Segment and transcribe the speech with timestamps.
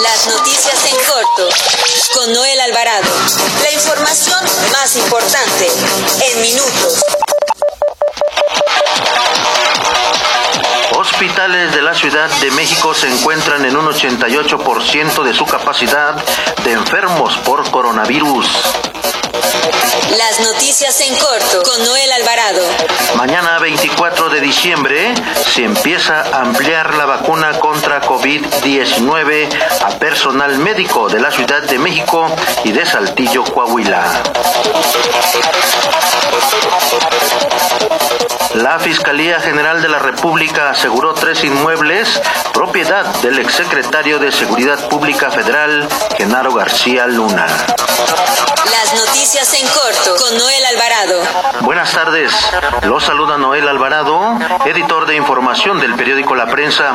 [0.00, 1.48] Las noticias en corto
[2.14, 3.10] con Noel Alvarado.
[3.62, 4.38] La información
[4.72, 5.70] más importante
[6.30, 7.04] en minutos.
[10.96, 16.14] Hospitales de la Ciudad de México se encuentran en un 88% de su capacidad
[16.64, 18.46] de enfermos por coronavirus.
[19.92, 22.62] Las noticias en corto con Noel Alvarado.
[23.16, 25.12] Mañana 24 de diciembre
[25.52, 29.48] se empieza a ampliar la vacuna contra COVID-19
[29.84, 32.26] a personal médico de la Ciudad de México
[32.64, 34.22] y de Saltillo, Coahuila.
[38.54, 42.20] La Fiscalía General de la República aseguró tres inmuebles,
[42.52, 47.46] propiedad del exsecretario de Seguridad Pública Federal, Genaro García Luna.
[48.70, 51.22] Las noticias en con Noel Alvarado.
[51.62, 52.32] Buenas tardes,
[52.84, 56.94] los saluda Noel Alvarado, editor de información del periódico La Prensa.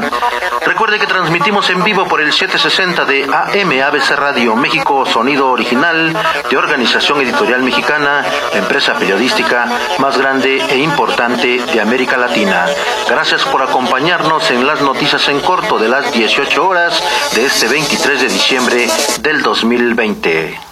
[0.66, 6.16] Recuerde que transmitimos en vivo por el 760 de AM ABC Radio México, sonido original
[6.50, 12.68] de Organización Editorial Mexicana, empresa periodística más grande e importante de América Latina.
[13.10, 18.22] Gracias por acompañarnos en las noticias en corto de las 18 horas de este 23
[18.22, 18.88] de diciembre
[19.20, 20.67] del 2020.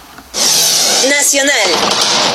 [1.08, 1.70] Nacional.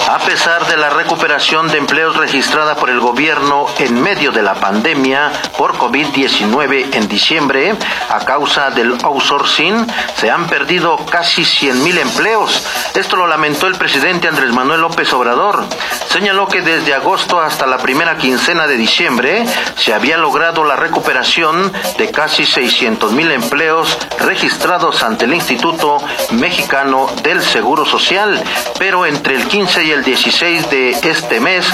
[0.09, 4.55] A pesar de la recuperación de empleos registrada por el gobierno en medio de la
[4.55, 7.75] pandemia por COVID-19 en diciembre,
[8.09, 9.88] a causa del outsourcing,
[10.19, 12.66] se han perdido casi 100.000 empleos.
[12.94, 15.63] Esto lo lamentó el presidente Andrés Manuel López Obrador.
[16.09, 19.45] Señaló que desde agosto hasta la primera quincena de diciembre
[19.78, 26.00] se había logrado la recuperación de casi 600.000 empleos registrados ante el Instituto
[26.31, 28.44] Mexicano del Seguro Social
[28.79, 31.65] pero entre el 15 y el 16 de este mes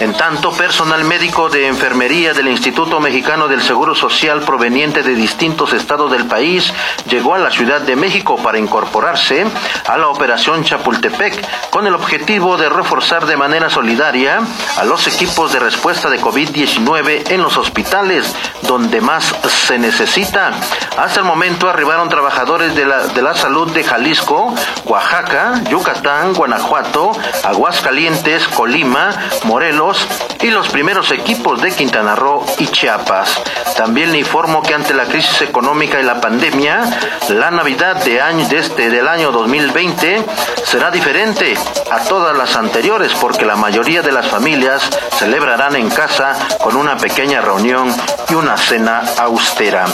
[0.00, 5.72] En tanto, personal médico de enfermería del Instituto Mexicano del Seguro Social proveniente de distintos
[5.72, 6.72] estados del país
[7.08, 9.46] llegó a la Ciudad de México para incorporarse
[9.86, 14.40] a la operación Chapultepec con el objetivo de reforzar de manera solidaria
[14.76, 19.32] a los equipos de respuesta de COVID-19 en los hospitales donde más
[19.66, 20.52] se necesita.
[20.96, 27.12] Hasta el momento arribaron trabajadores de la, de la salud de Jalisco, Oaxaca, Yucatán, Guanajuato,
[27.42, 29.10] Aguascalientes, Colima,
[29.44, 30.06] Morelos,
[30.40, 33.40] y los primeros equipos de Quintana Roo y Chiapas.
[33.76, 36.82] También le informo que ante la crisis económica y la pandemia,
[37.30, 40.24] la Navidad de año, de este, del año 2020
[40.74, 41.54] será diferente
[41.88, 44.82] a todas las anteriores porque la mayoría de las familias
[45.20, 47.94] celebrarán en casa con una pequeña reunión
[48.28, 49.84] y una cena austera.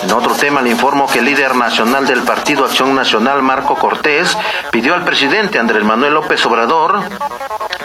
[0.00, 4.38] En otro tema le informo que el líder nacional del Partido Acción Nacional, Marco Cortés,
[4.70, 7.00] pidió al presidente Andrés Manuel López Obrador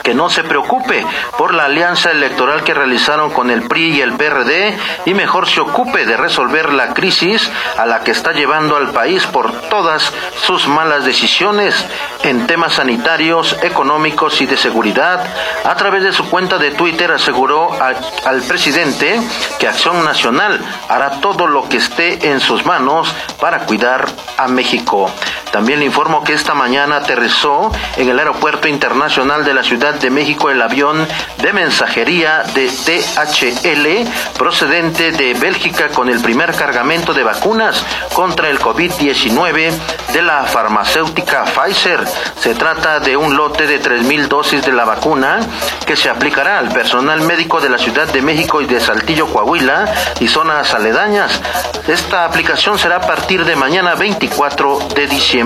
[0.03, 1.05] que no se preocupe
[1.37, 5.61] por la alianza electoral que realizaron con el PRI y el PRD y mejor se
[5.61, 10.67] ocupe de resolver la crisis a la que está llevando al país por todas sus
[10.67, 11.85] malas decisiones
[12.23, 15.25] en temas sanitarios, económicos y de seguridad.
[15.63, 19.19] A través de su cuenta de Twitter aseguró al presidente
[19.59, 20.59] que Acción Nacional
[20.89, 25.09] hará todo lo que esté en sus manos para cuidar a México.
[25.53, 30.09] También le informo que esta mañana aterrizó en el Aeropuerto Internacional de la Ciudad de
[30.09, 37.21] México el avión de mensajería de DHL procedente de Bélgica con el primer cargamento de
[37.21, 39.71] vacunas contra el COVID-19
[40.11, 42.03] de la farmacéutica Pfizer.
[42.39, 45.39] Se trata de un lote de 3.000 dosis de la vacuna
[45.85, 49.85] que se aplicará al personal médico de la Ciudad de México y de Saltillo, Coahuila
[50.19, 51.39] y zonas aledañas.
[51.87, 55.42] Esta aplicación será a partir de mañana 24 de diciembre.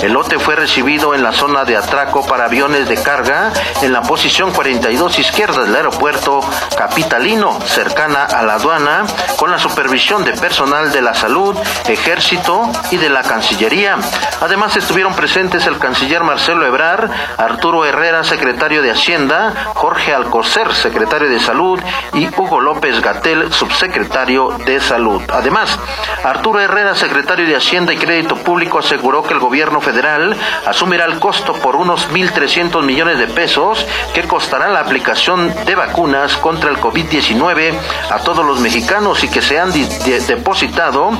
[0.00, 3.52] El lote fue recibido en la zona de atraco para aviones de carga
[3.82, 6.40] en la posición 42 izquierda del aeropuerto
[6.76, 9.04] capitalino, cercana a la aduana,
[9.36, 11.56] con la supervisión de personal de la salud,
[11.88, 13.96] ejército y de la Cancillería.
[14.40, 21.28] Además estuvieron presentes el canciller Marcelo Ebrar, Arturo Herrera, secretario de Hacienda, Jorge Alcocer, secretario
[21.28, 21.80] de Salud,
[22.12, 25.22] y Hugo López Gatel, subsecretario de Salud.
[25.32, 25.76] Además,
[26.22, 30.36] Arturo Herrera, secretario de Hacienda y Crédito Público, aseguró que el gobierno federal
[30.66, 36.36] asumirá el costo por unos 1.300 millones de pesos que costará la aplicación de vacunas
[36.36, 37.72] contra el COVID-19
[38.10, 41.10] a todos los mexicanos y que se han depositado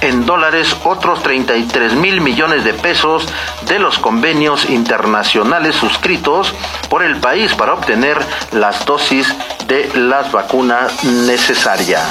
[0.00, 3.26] en dólares otros 33 mil millones de pesos
[3.66, 6.54] de los convenios internacionales suscritos
[6.88, 8.20] por el país para obtener
[8.52, 9.34] las dosis
[9.66, 12.04] de las vacunas necesarias.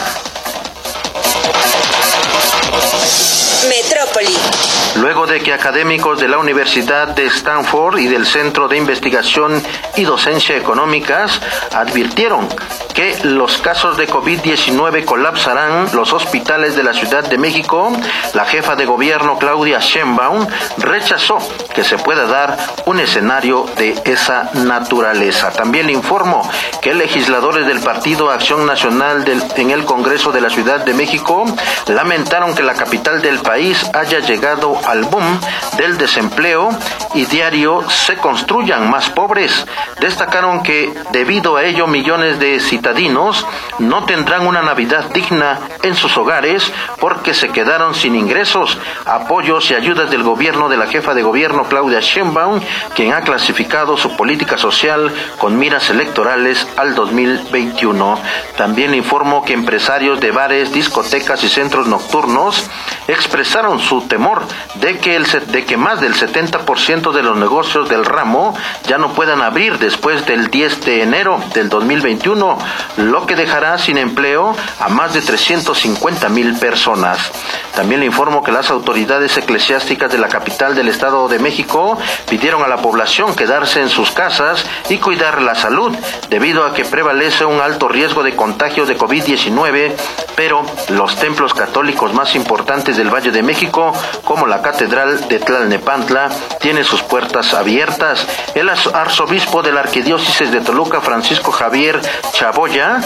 [3.69, 4.72] Metrópoli.
[4.95, 9.61] Luego de que académicos de la Universidad de Stanford y del Centro de Investigación
[9.95, 11.41] y Docencia Económicas
[11.71, 12.47] advirtieron
[12.93, 17.91] que los casos de COVID-19 colapsarán los hospitales de la Ciudad de México,
[18.33, 20.47] la jefa de gobierno Claudia Sheinbaum
[20.77, 21.37] rechazó
[21.73, 25.51] que se pueda dar un escenario de esa naturaleza.
[25.51, 26.49] También le informo
[26.81, 29.25] que legisladores del Partido Acción Nacional
[29.55, 31.45] en el Congreso de la Ciudad de México
[31.87, 35.39] lamentaron que la capital del país haya llegado al boom
[35.77, 36.69] del desempleo
[37.13, 39.65] y diario se construyan más pobres.
[39.99, 43.45] Destacaron que debido a ello millones de citadinos
[43.79, 49.75] no tendrán una Navidad digna en sus hogares porque se quedaron sin ingresos, apoyos y
[49.75, 52.61] ayudas del gobierno de la jefa de gobierno Claudia Sheinbaum,
[52.95, 58.19] quien ha clasificado su política social con miras electorales al 2021.
[58.57, 62.69] También informó que empresarios de bares, discotecas y centros nocturnos
[63.07, 64.43] expresaron su temor
[64.75, 68.55] de que, el, de que más del 70% de los negocios del ramo
[68.87, 72.57] ya no puedan abrir después del 10 de enero del 2021,
[72.97, 77.31] lo que dejará sin empleo a más de 350 mil personas.
[77.75, 81.97] También le informo que las autoridades eclesiásticas de la capital del Estado de México
[82.29, 85.95] pidieron a la población quedarse en sus casas y cuidar la salud,
[86.29, 89.93] debido a que prevalece un alto riesgo de contagio de COVID-19,
[90.35, 93.93] pero los templos católicos más importantes del Valle de México,
[94.23, 98.25] como la Catedral de Tlalnepantla, tiene sus puertas abiertas.
[98.55, 102.01] El arzobispo de la Arquidiócesis de Toluca, Francisco Javier
[102.33, 103.01] Chaboya,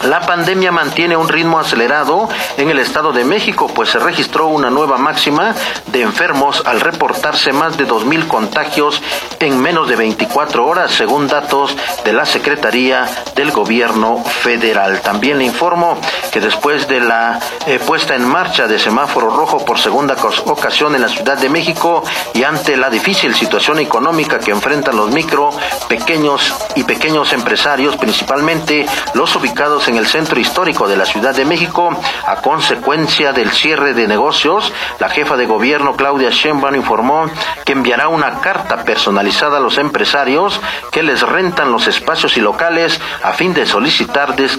[0.05, 4.71] la pandemia mantiene un ritmo acelerado en el Estado de México, pues se registró una
[4.71, 5.55] nueva máxima
[5.87, 9.03] de enfermos al reportarse más de 2.000 contagios
[9.41, 15.01] en menos de 24 horas, según datos de la Secretaría del Gobierno Federal.
[15.01, 15.99] También le informo
[16.31, 20.17] que después de la eh, puesta en marcha de semáforo rojo por segunda
[20.47, 22.05] ocasión en la Ciudad de México
[22.35, 25.51] y ante la difícil situación económica que enfrentan los micro,
[25.89, 31.45] pequeños y pequeños empresarios, principalmente los ubicados en el centro histórico de la Ciudad de
[31.45, 31.91] México
[32.27, 34.73] a consecuencia del cierre de negocios.
[35.01, 37.31] La jefa de gobierno Claudia Sheinbaum informó
[37.65, 43.01] que enviará una carta personalizada a los empresarios que les rentan los espacios y locales
[43.23, 44.59] a fin de solicitarles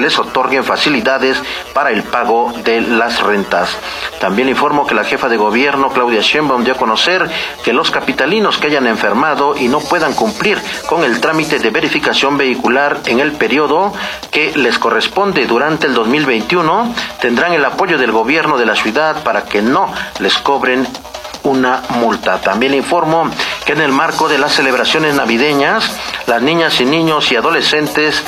[0.00, 1.42] les otorguen facilidades
[1.74, 3.70] para el pago de las rentas.
[4.20, 7.28] También informo que la jefa de gobierno Claudia Sheinbaum dio a conocer
[7.64, 12.36] que los capitalinos que hayan enfermado y no puedan cumplir con el trámite de verificación
[12.36, 13.92] vehicular en el periodo
[14.30, 19.44] que les corresponde durante el 2021 tendrán el apoyo del gobierno de la ciudad para
[19.44, 20.86] que no les cobren
[21.44, 22.38] una multa.
[22.40, 23.30] También informo
[23.64, 25.90] que en el marco de las celebraciones navideñas,
[26.26, 28.22] las niñas y niños y adolescentes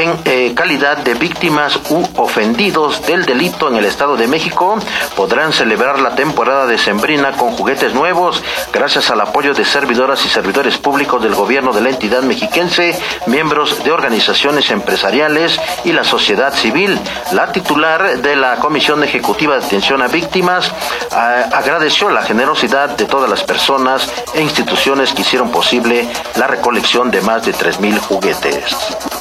[0.00, 4.78] en eh, calidad de víctimas u ofendidos del delito en el Estado de México
[5.14, 8.42] podrán celebrar la temporada de Sembrina con juguetes nuevos
[8.72, 13.84] gracias al apoyo de servidoras y servidores públicos del gobierno de la entidad mexiquense, miembros
[13.84, 16.98] de organizaciones empresariales y la sociedad civil.
[17.32, 20.72] La titular de la Comisión Ejecutiva de Atención a Víctimas
[21.12, 27.20] agradeció la generosidad de todas las personas e instituciones que hicieron posible la recolección de
[27.20, 29.19] más de 3.000 juguetes.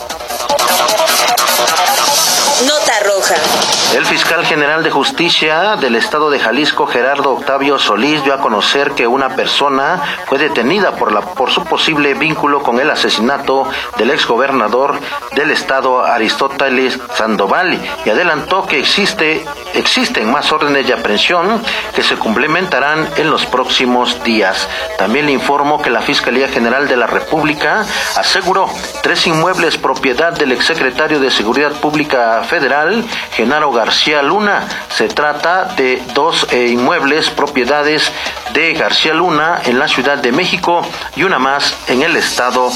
[3.93, 8.91] El fiscal general de justicia del estado de Jalisco, Gerardo Octavio Solís, dio a conocer
[8.91, 14.99] que una persona fue detenida por, por su posible vínculo con el asesinato del exgobernador
[15.35, 21.61] del estado, Aristóteles Sandoval, y adelantó que existe, existen más órdenes de aprehensión
[21.93, 24.67] que se complementarán en los próximos días.
[24.97, 27.85] También le informó que la Fiscalía General de la República
[28.15, 28.67] aseguró
[29.01, 34.67] tres inmuebles propiedad del exsecretario de Seguridad Pública Federal, Genaro García Luna.
[34.89, 38.11] Se trata de dos eh, inmuebles propiedades
[38.53, 40.81] de García Luna en la Ciudad de México
[41.15, 42.71] y una más en el estado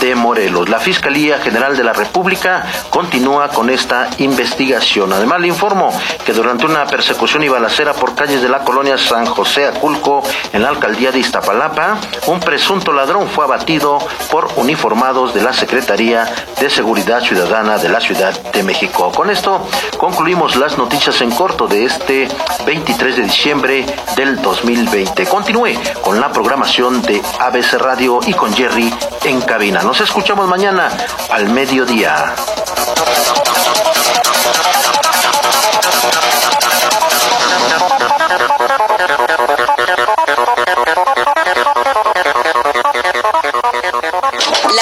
[0.00, 0.68] de Morelos.
[0.68, 5.12] La Fiscalía General de la República continúa con esta investigación.
[5.12, 5.90] Además le informo
[6.24, 10.62] que durante una persecución y balacera por calles de la colonia San José Aculco en
[10.62, 13.98] la alcaldía de Iztapalapa, un presunto ladrón fue abatido
[14.30, 19.10] por uniformados de la Secretaría de Seguridad Ciudadana de la Ciudad de México.
[19.12, 19.66] Con esto
[19.96, 22.28] concluimos las noticias en corto de este
[22.66, 25.26] 23 de diciembre del 2020.
[25.26, 28.92] Continúe con la programación de ABC Radio y con Jerry
[29.24, 29.82] en cabina.
[29.82, 30.90] Nos escuchamos mañana
[31.30, 32.34] al mediodía.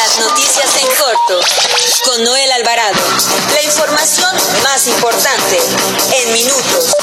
[0.04, 1.40] Las noticias en corto
[2.04, 3.00] con Noel Alvarado.
[3.54, 5.58] La información más importante
[6.12, 6.94] en minutos.